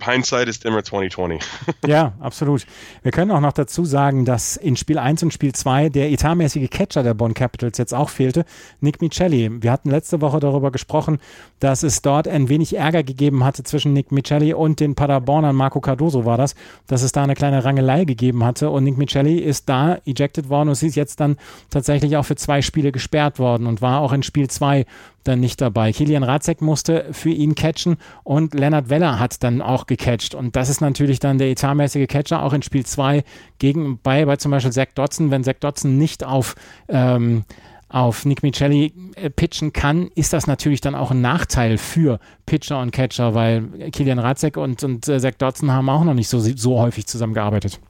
Hindsight 0.00 0.48
ist 0.48 0.64
immer 0.64 0.82
2020. 0.84 1.40
ja, 1.86 2.12
absolut. 2.20 2.66
Wir 3.02 3.12
können 3.12 3.30
auch 3.30 3.40
noch 3.40 3.52
dazu 3.52 3.84
sagen, 3.84 4.24
dass 4.24 4.56
in 4.56 4.76
Spiel 4.76 4.98
1 4.98 5.22
und 5.22 5.32
Spiel 5.32 5.52
2 5.52 5.88
der 5.88 6.10
etatmäßige 6.10 6.70
Catcher 6.70 7.02
der 7.02 7.14
Bonn 7.14 7.34
Capitals 7.34 7.78
jetzt 7.78 7.94
auch 7.94 8.08
fehlte, 8.08 8.44
Nick 8.80 9.00
Michelli. 9.00 9.50
Wir 9.62 9.72
hatten 9.72 9.90
letzte 9.90 10.20
Woche 10.20 10.40
darüber 10.40 10.70
gesprochen, 10.70 11.18
dass 11.60 11.82
es 11.82 12.02
dort 12.02 12.28
ein 12.28 12.48
wenig 12.48 12.76
Ärger 12.76 13.02
gegeben 13.02 13.44
hatte 13.44 13.62
zwischen 13.62 13.92
Nick 13.92 14.12
Michelli 14.12 14.54
und 14.54 14.80
den 14.80 14.94
Paderbornern, 14.94 15.56
Marco 15.56 15.80
Cardoso 15.80 16.24
war 16.24 16.36
das, 16.36 16.54
dass 16.86 17.02
es 17.02 17.12
da 17.12 17.24
eine 17.24 17.34
kleine 17.34 17.64
Rangelei 17.64 18.04
gegeben 18.04 18.44
hatte 18.44 18.70
und 18.70 18.84
Nick 18.84 18.98
Michelli 18.98 19.38
ist 19.38 19.68
da 19.68 19.98
ejected 20.06 20.48
worden 20.48 20.68
und 20.68 20.74
sie 20.74 20.88
ist 20.88 20.96
jetzt 20.96 21.20
dann 21.20 21.36
tatsächlich 21.70 22.16
auch 22.16 22.24
für 22.24 22.36
zwei 22.36 22.62
Spiele 22.62 22.92
gesperrt 22.92 23.38
worden 23.38 23.66
und 23.66 23.82
war 23.82 24.00
auch 24.00 24.12
in 24.12 24.22
Spiel 24.22 24.48
2 24.48 24.86
dann 25.24 25.40
nicht 25.40 25.60
dabei. 25.60 25.92
Kilian 25.92 26.22
Ratzek 26.22 26.60
musste 26.60 27.06
für 27.12 27.30
ihn 27.30 27.54
catchen 27.54 27.96
und 28.24 28.54
Lennart 28.54 28.88
Weller 28.88 29.18
hat 29.18 29.42
dann 29.42 29.62
auch 29.62 29.86
gecatcht. 29.86 30.34
Und 30.34 30.56
das 30.56 30.68
ist 30.68 30.80
natürlich 30.80 31.20
dann 31.20 31.38
der 31.38 31.50
etatmäßige 31.50 32.06
Catcher, 32.08 32.42
auch 32.42 32.52
in 32.52 32.62
Spiel 32.62 32.84
2 32.84 33.24
gegen, 33.58 33.98
bei, 34.02 34.24
bei 34.24 34.36
zum 34.36 34.50
Beispiel 34.50 34.72
Zach 34.72 34.88
Dodson, 34.94 35.30
wenn 35.30 35.44
Zach 35.44 35.56
Dodson 35.60 35.98
nicht 35.98 36.24
auf, 36.24 36.54
ähm, 36.88 37.44
auf 37.88 38.24
Nick 38.24 38.42
Michelli 38.42 38.92
äh, 39.16 39.30
pitchen 39.30 39.72
kann, 39.72 40.08
ist 40.14 40.32
das 40.32 40.46
natürlich 40.46 40.80
dann 40.80 40.94
auch 40.94 41.10
ein 41.10 41.20
Nachteil 41.20 41.78
für 41.78 42.20
Pitcher 42.46 42.80
und 42.80 42.92
Catcher, 42.92 43.34
weil 43.34 43.90
Kilian 43.90 44.18
Ratzek 44.18 44.56
und, 44.56 44.82
und 44.84 45.08
äh, 45.08 45.20
Zach 45.20 45.34
Dodson 45.38 45.72
haben 45.72 45.88
auch 45.88 46.04
noch 46.04 46.14
nicht 46.14 46.28
so, 46.28 46.40
so 46.40 46.78
häufig 46.78 47.06
zusammengearbeitet. 47.06 47.80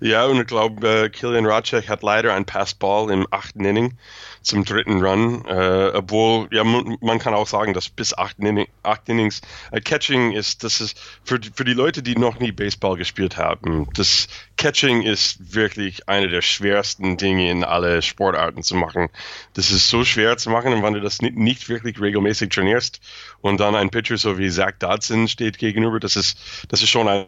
Ja, 0.00 0.26
und 0.26 0.40
ich 0.40 0.46
glaube, 0.46 1.04
äh, 1.04 1.08
Kilian 1.08 1.46
Ratchek 1.46 1.88
hat 1.88 2.02
leider 2.02 2.34
ein 2.34 2.44
Passball 2.44 3.10
im 3.10 3.26
achten 3.30 3.64
Inning 3.64 3.96
zum 4.42 4.64
dritten 4.64 5.04
Run, 5.04 5.44
äh, 5.46 5.90
obwohl, 5.94 6.48
ja, 6.52 6.62
man, 6.62 7.18
kann 7.18 7.34
auch 7.34 7.48
sagen, 7.48 7.74
dass 7.74 7.88
bis 7.88 8.16
acht, 8.16 8.38
Inning, 8.38 8.68
acht 8.84 9.08
Innings 9.08 9.40
äh, 9.72 9.80
Catching 9.80 10.32
ist, 10.32 10.62
das 10.62 10.80
ist 10.80 11.00
für, 11.24 11.40
für 11.54 11.64
die 11.64 11.72
Leute, 11.74 12.02
die 12.02 12.14
noch 12.16 12.38
nie 12.38 12.52
Baseball 12.52 12.96
gespielt 12.96 13.36
haben, 13.36 13.88
das 13.94 14.28
Catching 14.56 15.02
ist 15.02 15.54
wirklich 15.54 16.08
eine 16.08 16.28
der 16.28 16.42
schwersten 16.42 17.16
Dinge 17.16 17.50
in 17.50 17.64
alle 17.64 18.00
Sportarten 18.02 18.62
zu 18.62 18.76
machen. 18.76 19.08
Das 19.54 19.70
ist 19.70 19.88
so 19.88 20.04
schwer 20.04 20.36
zu 20.36 20.50
machen, 20.50 20.72
und 20.72 20.82
wenn 20.82 20.94
du 20.94 21.00
das 21.00 21.20
nicht, 21.20 21.36
nicht 21.36 21.68
wirklich 21.68 22.00
regelmäßig 22.00 22.50
trainierst 22.50 23.00
und 23.40 23.58
dann 23.58 23.74
ein 23.74 23.90
Pitcher 23.90 24.16
so 24.16 24.38
wie 24.38 24.50
Zach 24.50 24.72
Dodson 24.78 25.28
steht 25.28 25.58
gegenüber, 25.58 25.98
das 25.98 26.14
ist, 26.16 26.38
das 26.68 26.82
ist 26.82 26.88
schon 26.88 27.08
ein 27.08 27.26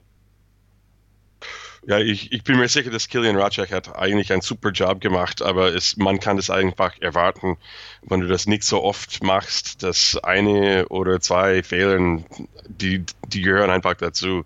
ja, 1.86 1.98
ich, 1.98 2.32
ich 2.32 2.44
bin 2.44 2.58
mir 2.58 2.68
sicher, 2.68 2.90
dass 2.90 3.08
Kilian 3.08 3.36
Ratchek 3.36 3.72
hat 3.72 3.96
eigentlich 3.96 4.32
einen 4.32 4.42
super 4.42 4.70
Job 4.70 5.00
gemacht, 5.00 5.42
aber 5.42 5.74
es, 5.74 5.96
man 5.96 6.20
kann 6.20 6.38
es 6.38 6.50
einfach 6.50 6.94
erwarten, 7.00 7.56
wenn 8.02 8.20
du 8.20 8.26
das 8.26 8.46
nicht 8.46 8.64
so 8.64 8.82
oft 8.82 9.22
machst, 9.22 9.82
dass 9.82 10.16
eine 10.22 10.88
oder 10.88 11.20
zwei 11.20 11.62
Fehler, 11.62 12.22
die, 12.66 13.04
die 13.28 13.42
gehören 13.42 13.70
einfach 13.70 13.94
dazu. 13.94 14.44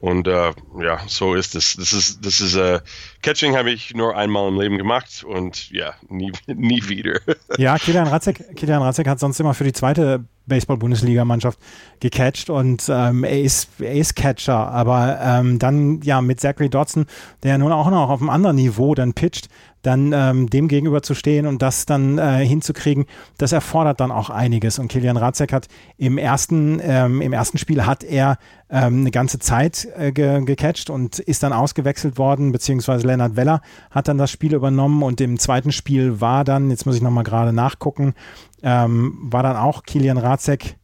Und 0.00 0.28
äh, 0.28 0.52
ja, 0.80 1.00
so 1.06 1.34
ist 1.34 1.54
es. 1.54 1.76
Das 1.76 1.92
ist, 1.92 2.24
das 2.24 2.40
ist, 2.40 2.54
äh, 2.54 2.80
Catching 3.22 3.56
habe 3.56 3.70
ich 3.70 3.94
nur 3.94 4.16
einmal 4.16 4.48
im 4.48 4.60
Leben 4.60 4.78
gemacht 4.78 5.24
und 5.26 5.70
ja, 5.70 5.94
nie, 6.08 6.32
nie 6.46 6.86
wieder. 6.88 7.20
Ja, 7.56 7.78
Kilian 7.78 8.06
Ratzek, 8.06 8.56
Kilian 8.56 8.82
Ratzek 8.82 9.08
hat 9.08 9.20
sonst 9.20 9.40
immer 9.40 9.54
für 9.54 9.64
die 9.64 9.72
zweite 9.72 10.24
Baseball-Bundesliga-Mannschaft 10.46 11.58
gecatcht 12.00 12.50
und 12.50 12.84
ähm, 12.88 13.24
er, 13.24 13.40
ist, 13.40 13.68
er 13.80 13.94
ist 13.94 14.14
Catcher, 14.14 14.68
aber 14.68 15.18
ähm, 15.20 15.58
dann 15.58 16.00
ja 16.02 16.20
mit 16.20 16.40
Zachary 16.40 16.68
Dodson, 16.68 17.06
der 17.42 17.58
nun 17.58 17.72
auch 17.72 17.90
noch 17.90 18.10
auf 18.10 18.20
einem 18.20 18.30
anderen 18.30 18.56
Niveau 18.56 18.94
dann 18.94 19.12
pitcht, 19.12 19.48
dann 19.86 20.12
ähm, 20.12 20.50
dem 20.50 20.68
gegenüber 20.68 21.02
zu 21.02 21.14
stehen 21.14 21.46
und 21.46 21.62
das 21.62 21.86
dann 21.86 22.18
äh, 22.18 22.44
hinzukriegen, 22.44 23.06
das 23.38 23.52
erfordert 23.52 24.00
dann 24.00 24.10
auch 24.10 24.30
einiges. 24.30 24.78
Und 24.78 24.88
Kilian 24.88 25.16
Ratzek 25.16 25.52
hat 25.52 25.68
im 25.96 26.18
ersten, 26.18 26.80
ähm, 26.82 27.22
im 27.22 27.32
ersten 27.32 27.58
Spiel 27.58 27.86
hat 27.86 28.02
er 28.02 28.38
ähm, 28.68 29.00
eine 29.00 29.10
ganze 29.10 29.38
Zeit 29.38 29.86
äh, 29.96 30.10
ge 30.12 30.44
gecatcht 30.44 30.90
und 30.90 31.20
ist 31.20 31.42
dann 31.42 31.52
ausgewechselt 31.52 32.18
worden, 32.18 32.52
beziehungsweise 32.52 33.06
Lennart 33.06 33.36
Weller 33.36 33.60
hat 33.90 34.08
dann 34.08 34.18
das 34.18 34.30
Spiel 34.30 34.54
übernommen 34.54 35.02
und 35.02 35.20
im 35.20 35.38
zweiten 35.38 35.70
Spiel 35.70 36.20
war 36.20 36.44
dann, 36.44 36.70
jetzt 36.70 36.84
muss 36.84 36.96
ich 36.96 37.02
nochmal 37.02 37.24
gerade 37.24 37.52
nachgucken, 37.52 38.14
ähm, 38.62 39.16
war 39.22 39.42
dann 39.42 39.56
auch 39.56 39.84
Kilian 39.84 40.18
Ratzek, 40.18 40.76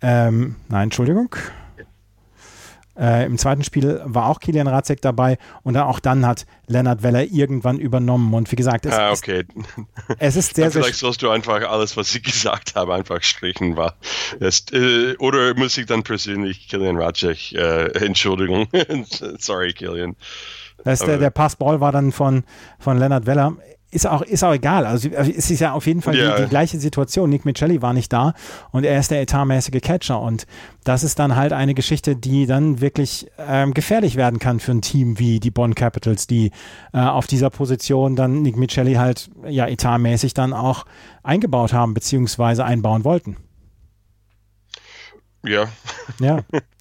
ähm, 0.00 0.56
nein, 0.68 0.84
Entschuldigung, 0.84 1.34
äh, 2.98 3.26
Im 3.26 3.36
zweiten 3.36 3.62
Spiel 3.62 4.00
war 4.04 4.26
auch 4.26 4.40
Kilian 4.40 4.66
Ratzek 4.66 5.02
dabei 5.02 5.36
und 5.62 5.74
dann 5.74 5.84
auch 5.84 6.00
dann 6.00 6.26
hat 6.26 6.46
Lennart 6.66 7.02
Weller 7.02 7.24
irgendwann 7.24 7.78
übernommen. 7.78 8.32
Und 8.32 8.50
wie 8.50 8.56
gesagt, 8.56 8.86
es, 8.86 8.94
ah, 8.94 9.12
okay. 9.12 9.44
ist, 10.18 10.18
es 10.18 10.36
ist 10.36 10.56
sehr, 10.56 10.70
sehr. 10.70 10.82
Vielleicht 10.82 10.98
sollst 10.98 11.22
du 11.22 11.30
einfach 11.30 11.62
alles, 11.68 11.96
was 11.96 12.14
ich 12.14 12.22
gesagt 12.22 12.74
habe, 12.74 12.94
einfach 12.94 13.22
strichen. 13.22 13.76
War. 13.76 13.96
Es, 14.40 14.64
äh, 14.72 15.16
oder 15.18 15.54
muss 15.54 15.76
ich 15.76 15.86
dann 15.86 16.02
persönlich 16.02 16.68
Kilian 16.68 16.96
Ratzek, 16.96 17.52
äh, 17.52 17.88
Entschuldigung. 18.04 18.68
Sorry, 19.38 19.72
Kilian. 19.72 20.16
Das, 20.84 21.00
der, 21.00 21.18
der 21.18 21.30
Passball 21.30 21.80
war 21.80 21.92
dann 21.92 22.12
von, 22.12 22.44
von 22.78 22.98
Lennart 22.98 23.26
Weller 23.26 23.56
ist 23.90 24.06
auch, 24.06 24.22
ist 24.22 24.42
auch 24.42 24.52
egal. 24.52 24.84
Also 24.84 25.08
es 25.08 25.50
ist 25.50 25.60
ja 25.60 25.72
auf 25.72 25.86
jeden 25.86 26.02
Fall 26.02 26.16
ja. 26.16 26.36
die, 26.36 26.42
die, 26.42 26.48
gleiche 26.48 26.78
Situation. 26.78 27.30
Nick 27.30 27.44
Michelli 27.44 27.82
war 27.82 27.92
nicht 27.92 28.12
da 28.12 28.34
und 28.72 28.84
er 28.84 28.98
ist 28.98 29.10
der 29.10 29.22
etatmäßige 29.22 29.80
Catcher. 29.80 30.20
Und 30.20 30.46
das 30.84 31.04
ist 31.04 31.18
dann 31.18 31.36
halt 31.36 31.52
eine 31.52 31.74
Geschichte, 31.74 32.16
die 32.16 32.46
dann 32.46 32.80
wirklich 32.80 33.28
ähm, 33.38 33.74
gefährlich 33.74 34.16
werden 34.16 34.38
kann 34.38 34.60
für 34.60 34.72
ein 34.72 34.82
Team 34.82 35.18
wie 35.18 35.40
die 35.40 35.50
Bonn 35.50 35.74
Capitals, 35.74 36.26
die 36.26 36.50
äh, 36.92 36.98
auf 36.98 37.26
dieser 37.26 37.50
Position 37.50 38.16
dann 38.16 38.42
Nick 38.42 38.56
Michelli 38.56 38.94
halt 38.94 39.30
ja 39.48 39.66
etatmäßig 39.66 40.34
dann 40.34 40.52
auch 40.52 40.84
eingebaut 41.22 41.72
haben, 41.72 41.94
beziehungsweise 41.94 42.64
einbauen 42.64 43.04
wollten. 43.04 43.36
Ja. 45.44 45.66
Ja. 46.20 46.40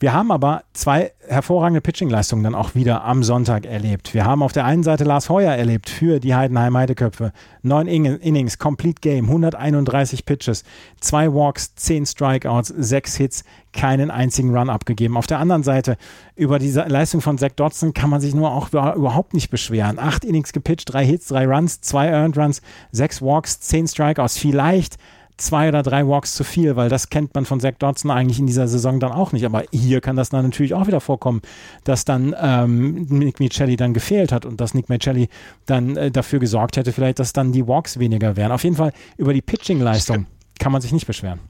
Wir 0.00 0.14
haben 0.14 0.32
aber 0.32 0.64
zwei 0.72 1.12
hervorragende 1.28 1.82
Pitching-Leistungen 1.82 2.42
dann 2.42 2.54
auch 2.54 2.74
wieder 2.74 3.04
am 3.04 3.22
Sonntag 3.22 3.66
erlebt. 3.66 4.14
Wir 4.14 4.24
haben 4.24 4.42
auf 4.42 4.52
der 4.52 4.64
einen 4.64 4.82
Seite 4.82 5.04
Lars 5.04 5.28
Heuer 5.28 5.52
erlebt 5.52 5.90
für 5.90 6.20
die 6.20 6.34
Heidenheim 6.34 6.74
Heideköpfe. 6.74 7.32
Neun 7.60 7.86
Innings, 7.86 8.58
Complete 8.58 9.02
Game, 9.02 9.26
131 9.26 10.24
Pitches, 10.24 10.64
zwei 11.00 11.30
Walks, 11.34 11.74
zehn 11.74 12.06
Strikeouts, 12.06 12.68
sechs 12.68 13.14
Hits, 13.16 13.44
keinen 13.74 14.10
einzigen 14.10 14.56
Run 14.56 14.70
abgegeben. 14.70 15.18
Auf 15.18 15.26
der 15.26 15.38
anderen 15.38 15.64
Seite, 15.64 15.98
über 16.34 16.58
diese 16.58 16.80
Leistung 16.84 17.20
von 17.20 17.36
Zach 17.36 17.52
Dodson 17.54 17.92
kann 17.92 18.08
man 18.08 18.22
sich 18.22 18.34
nur 18.34 18.52
auch 18.52 18.68
überhaupt 18.68 19.34
nicht 19.34 19.50
beschweren. 19.50 19.98
Acht 19.98 20.24
Innings 20.24 20.54
gepitcht, 20.54 20.90
drei 20.94 21.04
Hits, 21.04 21.26
drei 21.26 21.46
Runs, 21.46 21.82
zwei 21.82 22.06
Earned 22.06 22.38
Runs, 22.38 22.62
sechs 22.90 23.20
Walks, 23.20 23.60
zehn 23.60 23.86
Strikeouts. 23.86 24.38
Vielleicht 24.38 24.96
zwei 25.40 25.68
oder 25.68 25.82
drei 25.82 26.06
Walks 26.06 26.34
zu 26.34 26.44
viel, 26.44 26.76
weil 26.76 26.88
das 26.88 27.10
kennt 27.10 27.34
man 27.34 27.44
von 27.44 27.60
Zach 27.60 27.74
Dodson 27.78 28.10
eigentlich 28.10 28.38
in 28.38 28.46
dieser 28.46 28.68
Saison 28.68 29.00
dann 29.00 29.12
auch 29.12 29.32
nicht. 29.32 29.44
Aber 29.44 29.64
hier 29.72 30.00
kann 30.00 30.16
das 30.16 30.30
dann 30.30 30.44
natürlich 30.44 30.74
auch 30.74 30.86
wieder 30.86 31.00
vorkommen, 31.00 31.42
dass 31.84 32.04
dann 32.04 32.34
ähm, 32.40 33.06
Nick 33.08 33.40
Michelli 33.40 33.76
dann 33.76 33.94
gefehlt 33.94 34.32
hat 34.32 34.44
und 34.44 34.60
dass 34.60 34.74
Nick 34.74 34.88
Michelli 34.88 35.28
dann 35.66 35.96
äh, 35.96 36.10
dafür 36.10 36.38
gesorgt 36.38 36.76
hätte, 36.76 36.92
vielleicht, 36.92 37.18
dass 37.18 37.32
dann 37.32 37.52
die 37.52 37.66
Walks 37.66 37.98
weniger 37.98 38.36
wären. 38.36 38.52
Auf 38.52 38.64
jeden 38.64 38.76
Fall 38.76 38.92
über 39.16 39.32
die 39.32 39.42
Pitching-Leistung 39.42 40.26
kann 40.58 40.72
man 40.72 40.80
sich 40.80 40.92
nicht 40.92 41.06
beschweren. 41.06 41.40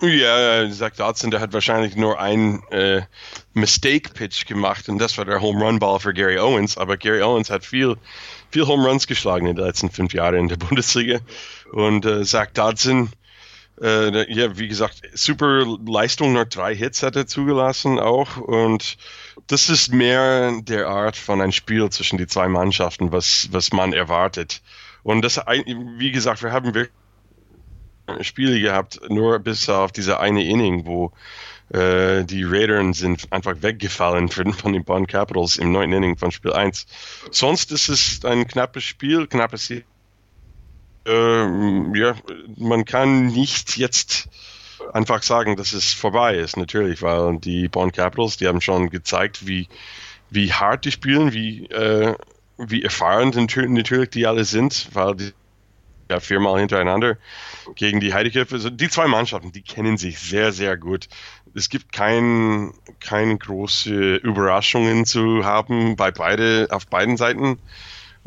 Ja, 0.00 0.70
Zach 0.70 0.92
Dodson, 0.96 1.32
der 1.32 1.40
hat 1.40 1.52
wahrscheinlich 1.52 1.96
nur 1.96 2.20
ein 2.20 2.62
äh, 2.70 3.02
Mistake-Pitch 3.54 4.46
gemacht 4.46 4.88
und 4.88 4.98
das 4.98 5.18
war 5.18 5.24
der 5.24 5.40
Home-Run-Ball 5.40 5.98
für 5.98 6.14
Gary 6.14 6.38
Owens. 6.38 6.78
Aber 6.78 6.96
Gary 6.96 7.20
Owens 7.20 7.50
hat 7.50 7.64
viel, 7.64 7.96
viel 8.50 8.64
Home 8.64 8.86
Runs 8.86 9.08
geschlagen 9.08 9.48
in 9.48 9.56
den 9.56 9.64
letzten 9.64 9.90
fünf 9.90 10.14
Jahren 10.14 10.36
in 10.36 10.48
der 10.48 10.56
Bundesliga. 10.68 11.18
Und 11.72 12.06
äh, 12.06 12.22
Zach 12.24 12.46
Dodson, 12.54 13.10
äh, 13.80 14.32
ja, 14.32 14.58
wie 14.58 14.68
gesagt, 14.68 15.02
super 15.14 15.64
Leistung, 15.86 16.32
nur 16.32 16.44
drei 16.44 16.74
Hits 16.74 17.02
hat 17.02 17.16
er 17.16 17.26
zugelassen 17.26 17.98
auch. 17.98 18.36
Und 18.36 18.96
das 19.46 19.68
ist 19.68 19.92
mehr 19.92 20.52
der 20.62 20.88
Art 20.88 21.16
von 21.16 21.40
ein 21.40 21.52
Spiel 21.52 21.88
zwischen 21.90 22.18
die 22.18 22.26
zwei 22.26 22.48
Mannschaften, 22.48 23.12
was, 23.12 23.48
was 23.50 23.72
man 23.72 23.92
erwartet. 23.92 24.62
Und 25.02 25.22
das, 25.22 25.36
wie 25.36 26.10
gesagt, 26.10 26.42
wir 26.42 26.52
haben 26.52 26.74
wirklich 26.74 26.92
Spiele 28.22 28.58
gehabt, 28.60 29.00
nur 29.08 29.38
bis 29.38 29.68
auf 29.68 29.92
diese 29.92 30.18
eine 30.18 30.44
Inning, 30.44 30.86
wo 30.86 31.12
äh, 31.70 32.24
die 32.24 32.44
Raiders 32.44 32.98
sind 32.98 33.30
einfach 33.32 33.56
weggefallen 33.60 34.28
von, 34.28 34.72
den 34.72 34.84
Bonn 34.84 35.06
Capitals 35.06 35.58
im 35.58 35.72
neunten 35.72 35.96
Inning 35.96 36.16
von 36.16 36.30
Spiel 36.30 36.52
1. 36.52 36.86
Sonst 37.30 37.70
ist 37.72 37.88
es 37.88 38.24
ein 38.24 38.46
knappes 38.46 38.84
Spiel, 38.84 39.26
knappes 39.26 39.64
Spiel 39.64 39.84
äh, 41.08 41.98
ja, 41.98 42.14
man 42.56 42.84
kann 42.84 43.26
nicht 43.26 43.76
jetzt 43.76 44.28
einfach 44.92 45.22
sagen, 45.22 45.56
dass 45.56 45.72
es 45.72 45.92
vorbei 45.92 46.36
ist, 46.36 46.56
natürlich, 46.56 47.02
weil 47.02 47.38
die 47.38 47.68
Bonn 47.68 47.92
Capitals, 47.92 48.36
die 48.36 48.46
haben 48.46 48.60
schon 48.60 48.90
gezeigt, 48.90 49.46
wie, 49.46 49.68
wie 50.30 50.52
hart 50.52 50.84
die 50.84 50.92
spielen, 50.92 51.32
wie, 51.32 51.66
äh, 51.66 52.14
wie 52.58 52.82
erfahren 52.82 53.32
natürlich 53.34 54.10
die 54.10 54.26
alle 54.26 54.44
sind, 54.44 54.88
weil 54.92 55.16
die 55.16 55.32
ja, 56.10 56.20
viermal 56.20 56.58
hintereinander 56.58 57.18
gegen 57.74 58.00
die 58.00 58.14
Heideköpfe. 58.14 58.54
Also 58.54 58.70
die 58.70 58.88
zwei 58.88 59.06
Mannschaften, 59.06 59.52
die 59.52 59.62
kennen 59.62 59.98
sich 59.98 60.18
sehr, 60.18 60.52
sehr 60.52 60.76
gut. 60.76 61.08
Es 61.54 61.68
gibt 61.68 61.92
kein, 61.92 62.72
keine 63.00 63.36
große 63.36 64.16
Überraschungen 64.16 65.04
zu 65.04 65.44
haben 65.44 65.96
bei 65.96 66.10
beide, 66.10 66.68
auf 66.70 66.86
beiden 66.86 67.16
Seiten. 67.16 67.58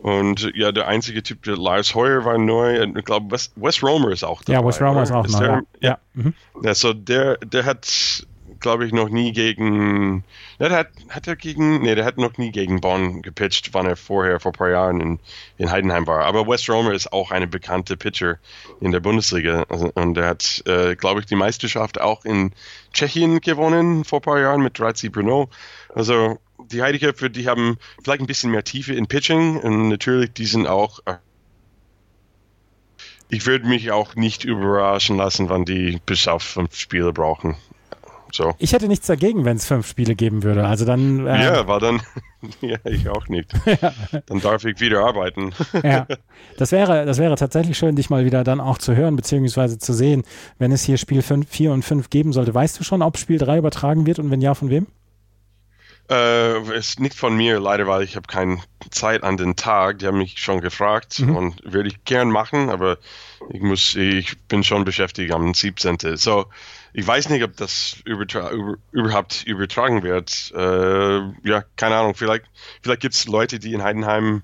Und 0.01 0.51
ja, 0.55 0.71
der 0.71 0.87
einzige 0.87 1.21
Typ, 1.21 1.43
der 1.43 1.57
Lars 1.57 1.93
Heuer 1.93 2.25
war 2.25 2.37
neu. 2.39 2.83
Ich 2.83 3.05
glaube, 3.05 3.31
Wes, 3.31 3.51
Wes 3.55 3.83
Romer 3.83 4.11
ist 4.11 4.23
auch 4.23 4.41
dabei. 4.43 4.59
Ja, 4.59 4.65
Wes 4.65 4.81
Romer 4.81 5.03
ist 5.03 5.11
auch 5.11 5.25
ist 5.25 5.33
neu. 5.33 5.39
Der, 5.39 5.63
ja. 5.79 5.89
Ja. 5.89 5.97
Mhm. 6.13 6.33
ja, 6.63 6.73
so 6.73 6.93
der, 6.93 7.37
der 7.37 7.65
hat, 7.65 8.25
glaube 8.59 8.87
ich, 8.87 8.93
noch 8.93 9.09
nie 9.09 9.31
gegen, 9.31 10.23
der 10.59 10.71
hat, 10.71 10.87
hat 11.09 11.27
er 11.27 11.35
gegen, 11.35 11.83
nee, 11.83 11.93
der 11.93 12.03
hat 12.03 12.17
noch 12.17 12.39
nie 12.39 12.51
gegen 12.51 12.81
Bonn 12.81 13.21
gepitcht, 13.21 13.75
wann 13.75 13.85
er 13.85 13.95
vorher, 13.95 14.39
vor 14.39 14.53
ein 14.53 14.57
paar 14.57 14.71
Jahren 14.71 15.01
in, 15.01 15.19
in 15.57 15.69
Heidenheim 15.69 16.07
war. 16.07 16.25
Aber 16.25 16.47
Wes 16.47 16.67
Romer 16.67 16.93
ist 16.93 17.13
auch 17.13 17.29
eine 17.29 17.45
bekannte 17.45 17.95
Pitcher 17.95 18.39
in 18.79 18.91
der 18.91 19.01
Bundesliga. 19.01 19.65
Und 19.93 20.17
er 20.17 20.27
hat, 20.29 20.63
äh, 20.65 20.95
glaube 20.95 21.19
ich, 21.19 21.27
die 21.27 21.35
Meisterschaft 21.35 22.01
auch 22.01 22.25
in 22.25 22.53
Tschechien 22.91 23.39
gewonnen 23.39 24.03
vor 24.03 24.17
ein 24.17 24.23
paar 24.23 24.39
Jahren 24.39 24.63
mit 24.63 24.79
13 24.79 25.11
Bruno. 25.11 25.49
Also, 25.93 26.39
die 26.69 26.81
Heideköpfe, 26.81 27.29
die 27.29 27.47
haben 27.47 27.77
vielleicht 28.03 28.21
ein 28.21 28.27
bisschen 28.27 28.51
mehr 28.51 28.63
Tiefe 28.63 28.93
in 28.93 29.07
Pitching 29.07 29.57
und 29.57 29.89
natürlich, 29.89 30.33
die 30.33 30.45
sind 30.45 30.67
auch. 30.67 30.99
Äh, 31.05 31.15
ich 33.29 33.45
würde 33.45 33.65
mich 33.65 33.91
auch 33.91 34.15
nicht 34.15 34.43
überraschen 34.43 35.17
lassen, 35.17 35.47
wann 35.47 35.63
die 35.63 36.01
bis 36.05 36.27
auf 36.27 36.43
fünf 36.43 36.75
Spiele 36.75 37.13
brauchen. 37.13 37.55
So. 38.33 38.53
Ich 38.59 38.73
hätte 38.73 38.87
nichts 38.87 39.07
dagegen, 39.07 39.45
wenn 39.45 39.57
es 39.57 39.65
fünf 39.65 39.87
Spiele 39.87 40.15
geben 40.15 40.43
würde. 40.43 40.65
Also 40.65 40.85
dann. 40.85 41.27
Äh, 41.27 41.43
ja, 41.43 41.67
war 41.67 41.79
dann. 41.79 42.01
ja, 42.61 42.77
ich 42.85 43.07
auch 43.09 43.27
nicht. 43.27 43.53
ja. 43.65 43.93
Dann 44.25 44.39
darf 44.41 44.63
ich 44.63 44.79
wieder 44.79 45.05
arbeiten. 45.05 45.51
ja, 45.83 46.07
das 46.57 46.71
wäre, 46.71 47.05
das 47.05 47.17
wäre 47.17 47.35
tatsächlich 47.35 47.77
schön, 47.77 47.95
dich 47.95 48.09
mal 48.09 48.25
wieder 48.25 48.43
dann 48.43 48.61
auch 48.61 48.77
zu 48.77 48.95
hören, 48.95 49.15
beziehungsweise 49.15 49.77
zu 49.79 49.93
sehen, 49.93 50.23
wenn 50.59 50.71
es 50.71 50.83
hier 50.83 50.97
Spiel 50.97 51.21
4 51.21 51.71
und 51.71 51.83
5 51.83 52.09
geben 52.09 52.33
sollte. 52.33 52.53
Weißt 52.53 52.79
du 52.79 52.83
schon, 52.83 53.01
ob 53.01 53.17
Spiel 53.17 53.37
3 53.37 53.57
übertragen 53.57 54.05
wird 54.05 54.19
und 54.19 54.31
wenn 54.31 54.41
ja, 54.41 54.53
von 54.53 54.69
wem? 54.69 54.87
Äh, 56.11 56.77
ist 56.77 56.99
nicht 56.99 57.15
von 57.15 57.37
mir, 57.37 57.61
leider, 57.61 57.87
weil 57.87 58.03
ich 58.03 58.17
habe 58.17 58.27
keine 58.27 58.57
Zeit 58.89 59.23
an 59.23 59.37
den 59.37 59.55
Tag. 59.55 59.99
Die 59.99 60.07
haben 60.07 60.17
mich 60.17 60.39
schon 60.39 60.59
gefragt 60.59 61.19
mhm. 61.19 61.37
und 61.37 61.61
würde 61.63 61.87
ich 61.87 62.03
gern 62.03 62.29
machen, 62.29 62.69
aber 62.69 62.97
ich 63.49 63.61
muss, 63.61 63.95
ich 63.95 64.37
bin 64.49 64.65
schon 64.65 64.83
beschäftigt 64.83 65.31
am 65.31 65.53
17. 65.53 66.17
So, 66.17 66.47
ich 66.91 67.07
weiß 67.07 67.29
nicht, 67.29 67.45
ob 67.45 67.55
das 67.55 67.95
übertra 68.03 68.51
über, 68.51 68.75
überhaupt 68.91 69.43
übertragen 69.45 70.03
wird. 70.03 70.51
Äh, 70.53 71.19
ja, 71.47 71.63
keine 71.77 71.95
Ahnung. 71.95 72.13
Vielleicht, 72.13 72.43
vielleicht 72.81 73.01
gibt 73.01 73.15
es 73.15 73.27
Leute, 73.27 73.59
die 73.59 73.73
in 73.73 73.81
Heidenheim, 73.81 74.43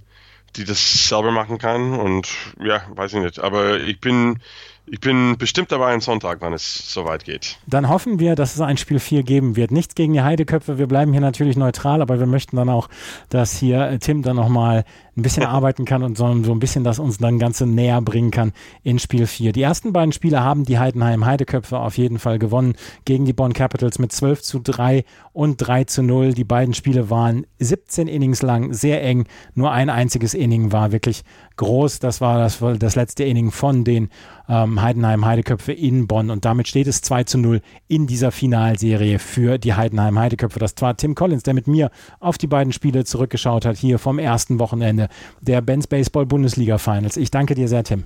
die 0.55 0.63
das 0.63 1.09
selber 1.09 1.31
machen 1.31 1.57
kann 1.57 1.99
und 1.99 2.29
ja, 2.61 2.81
weiß 2.91 3.11
ich 3.11 3.19
nicht. 3.19 3.39
Aber 3.39 3.81
ich 3.81 3.99
bin 3.99 4.39
ich 4.89 5.01
bin 5.01 5.37
bestimmt 5.37 5.71
dabei 5.71 5.93
am 5.93 5.99
Sonntag, 5.99 6.37
wann 6.39 6.53
es 6.53 6.93
soweit 6.93 7.25
geht. 7.25 7.57
Dann 7.67 7.89
hoffen 7.89 8.19
wir, 8.19 8.35
dass 8.35 8.55
es 8.55 8.61
ein 8.61 8.77
Spiel 8.77 8.99
4 8.99 9.23
geben 9.23 9.57
wird. 9.57 9.71
Nichts 9.71 9.95
gegen 9.95 10.13
die 10.13 10.21
Heideköpfe, 10.21 10.77
wir 10.77 10.87
bleiben 10.87 11.11
hier 11.11 11.21
natürlich 11.21 11.57
neutral, 11.57 12.01
aber 12.01 12.19
wir 12.19 12.25
möchten 12.25 12.55
dann 12.55 12.69
auch, 12.69 12.87
dass 13.29 13.57
hier 13.57 13.81
äh, 13.81 13.99
Tim 13.99 14.21
dann 14.21 14.37
nochmal 14.37 14.85
ein 15.17 15.21
bisschen 15.21 15.43
arbeiten 15.45 15.83
kann 15.83 16.03
und 16.03 16.17
so, 16.17 16.41
so 16.43 16.53
ein 16.53 16.59
bisschen 16.59 16.85
das 16.85 16.99
uns 16.99 17.17
dann 17.17 17.37
Ganze 17.37 17.65
näher 17.65 18.01
bringen 18.01 18.31
kann 18.31 18.53
in 18.83 18.97
Spiel 18.97 19.27
4. 19.27 19.51
Die 19.51 19.61
ersten 19.61 19.91
beiden 19.91 20.13
Spiele 20.13 20.41
haben 20.41 20.63
die 20.63 20.79
Heidenheim 20.79 21.25
Heideköpfe 21.25 21.79
auf 21.79 21.97
jeden 21.97 22.17
Fall 22.17 22.39
gewonnen 22.39 22.75
gegen 23.03 23.25
die 23.25 23.33
Bonn 23.33 23.53
Capitals 23.53 23.99
mit 23.99 24.13
12 24.13 24.41
zu 24.41 24.59
3 24.59 25.03
und 25.37 25.57
3 25.57 25.83
zu 25.83 26.01
0. 26.01 26.33
Die 26.33 26.43
beiden 26.43 26.73
Spiele 26.73 27.11
waren 27.11 27.45
17 27.59 28.07
Innings 28.07 28.41
lang, 28.41 28.73
sehr 28.73 29.03
eng. 29.03 29.27
Nur 29.53 29.71
ein 29.71 29.91
einziges 29.91 30.33
Inning 30.33 30.71
war 30.71 30.91
wirklich 30.91 31.23
groß. 31.57 31.99
Das 31.99 32.21
war 32.21 32.39
das, 32.39 32.57
das 32.79 32.95
letzte 32.95 33.23
Inning 33.23 33.51
von 33.51 33.83
den 33.83 34.09
ähm, 34.49 34.81
Heidenheim 34.81 35.25
Heideköpfe 35.25 35.73
in 35.73 36.07
Bonn 36.07 36.31
und 36.31 36.43
damit 36.43 36.67
steht 36.67 36.87
es 36.87 37.01
2 37.01 37.25
zu 37.25 37.37
0 37.37 37.61
in 37.87 38.07
dieser 38.07 38.31
Finalserie 38.31 39.19
für 39.19 39.59
die 39.59 39.75
Heidenheim 39.75 40.17
Heideköpfe. 40.17 40.57
Das 40.57 40.73
war 40.79 40.97
Tim 40.97 41.13
Collins, 41.13 41.43
der 41.43 41.53
mit 41.53 41.67
mir 41.67 41.91
auf 42.19 42.39
die 42.39 42.47
beiden 42.47 42.73
Spiele 42.73 43.05
zurückgeschaut 43.05 43.63
hat, 43.63 43.77
hier 43.77 43.99
vom 43.99 44.17
ersten 44.17 44.57
Wochenende 44.57 45.07
der 45.39 45.61
Benz 45.61 45.85
Baseball 45.85 46.25
Bundesliga 46.25 46.79
Finals. 46.79 47.15
Ich 47.15 47.29
danke 47.29 47.53
dir 47.53 47.67
sehr, 47.67 47.83
Tim. 47.83 48.05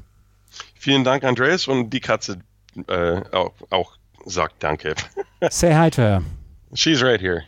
Vielen 0.78 1.06
Dank, 1.06 1.24
Andreas. 1.24 1.66
Und 1.70 1.92
die 1.92 2.02
Katze 2.02 2.40
äh, 2.90 3.22
auch, 3.32 3.54
auch 3.70 3.94
sagt 4.26 4.62
Danke. 4.62 4.96
Say 5.50 5.74
hi 5.74 5.90
to 5.90 6.02
her. 6.02 6.24
She's 6.74 7.04
right 7.04 7.20
here. 7.20 7.44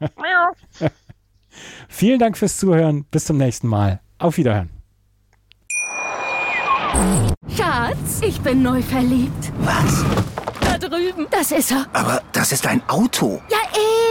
Vielen 1.88 2.18
Dank 2.18 2.36
fürs 2.36 2.56
Zuhören. 2.56 3.04
Bis 3.10 3.24
zum 3.26 3.36
nächsten 3.36 3.68
Mal. 3.68 4.00
Auf 4.18 4.36
Wiederhören. 4.36 4.70
Schatz, 7.54 8.20
ich 8.22 8.40
bin 8.40 8.62
neu 8.62 8.82
verliebt. 8.82 9.52
Was? 9.58 10.04
Da 10.60 10.78
drüben. 10.78 11.26
Das 11.30 11.52
ist 11.52 11.70
er. 11.70 11.86
Aber 11.92 12.22
das 12.32 12.52
ist 12.52 12.66
ein 12.66 12.82
Auto. 12.88 13.42
Ja, 13.50 13.58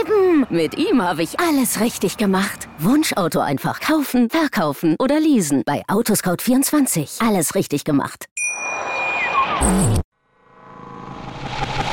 eben. 0.00 0.46
Mit 0.50 0.76
ihm 0.78 1.02
habe 1.02 1.22
ich 1.22 1.40
alles 1.40 1.80
richtig 1.80 2.16
gemacht. 2.16 2.68
Wunschauto 2.78 3.40
einfach 3.40 3.80
kaufen, 3.80 4.30
verkaufen 4.30 4.94
oder 5.00 5.18
leasen. 5.18 5.62
Bei 5.66 5.82
Autoscout24. 5.86 7.26
Alles 7.26 7.54
richtig 7.54 7.84
gemacht. 7.84 8.26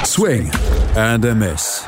Swing 0.05 0.51
and 0.95 1.25
a 1.25 1.33
Miss. 1.33 1.87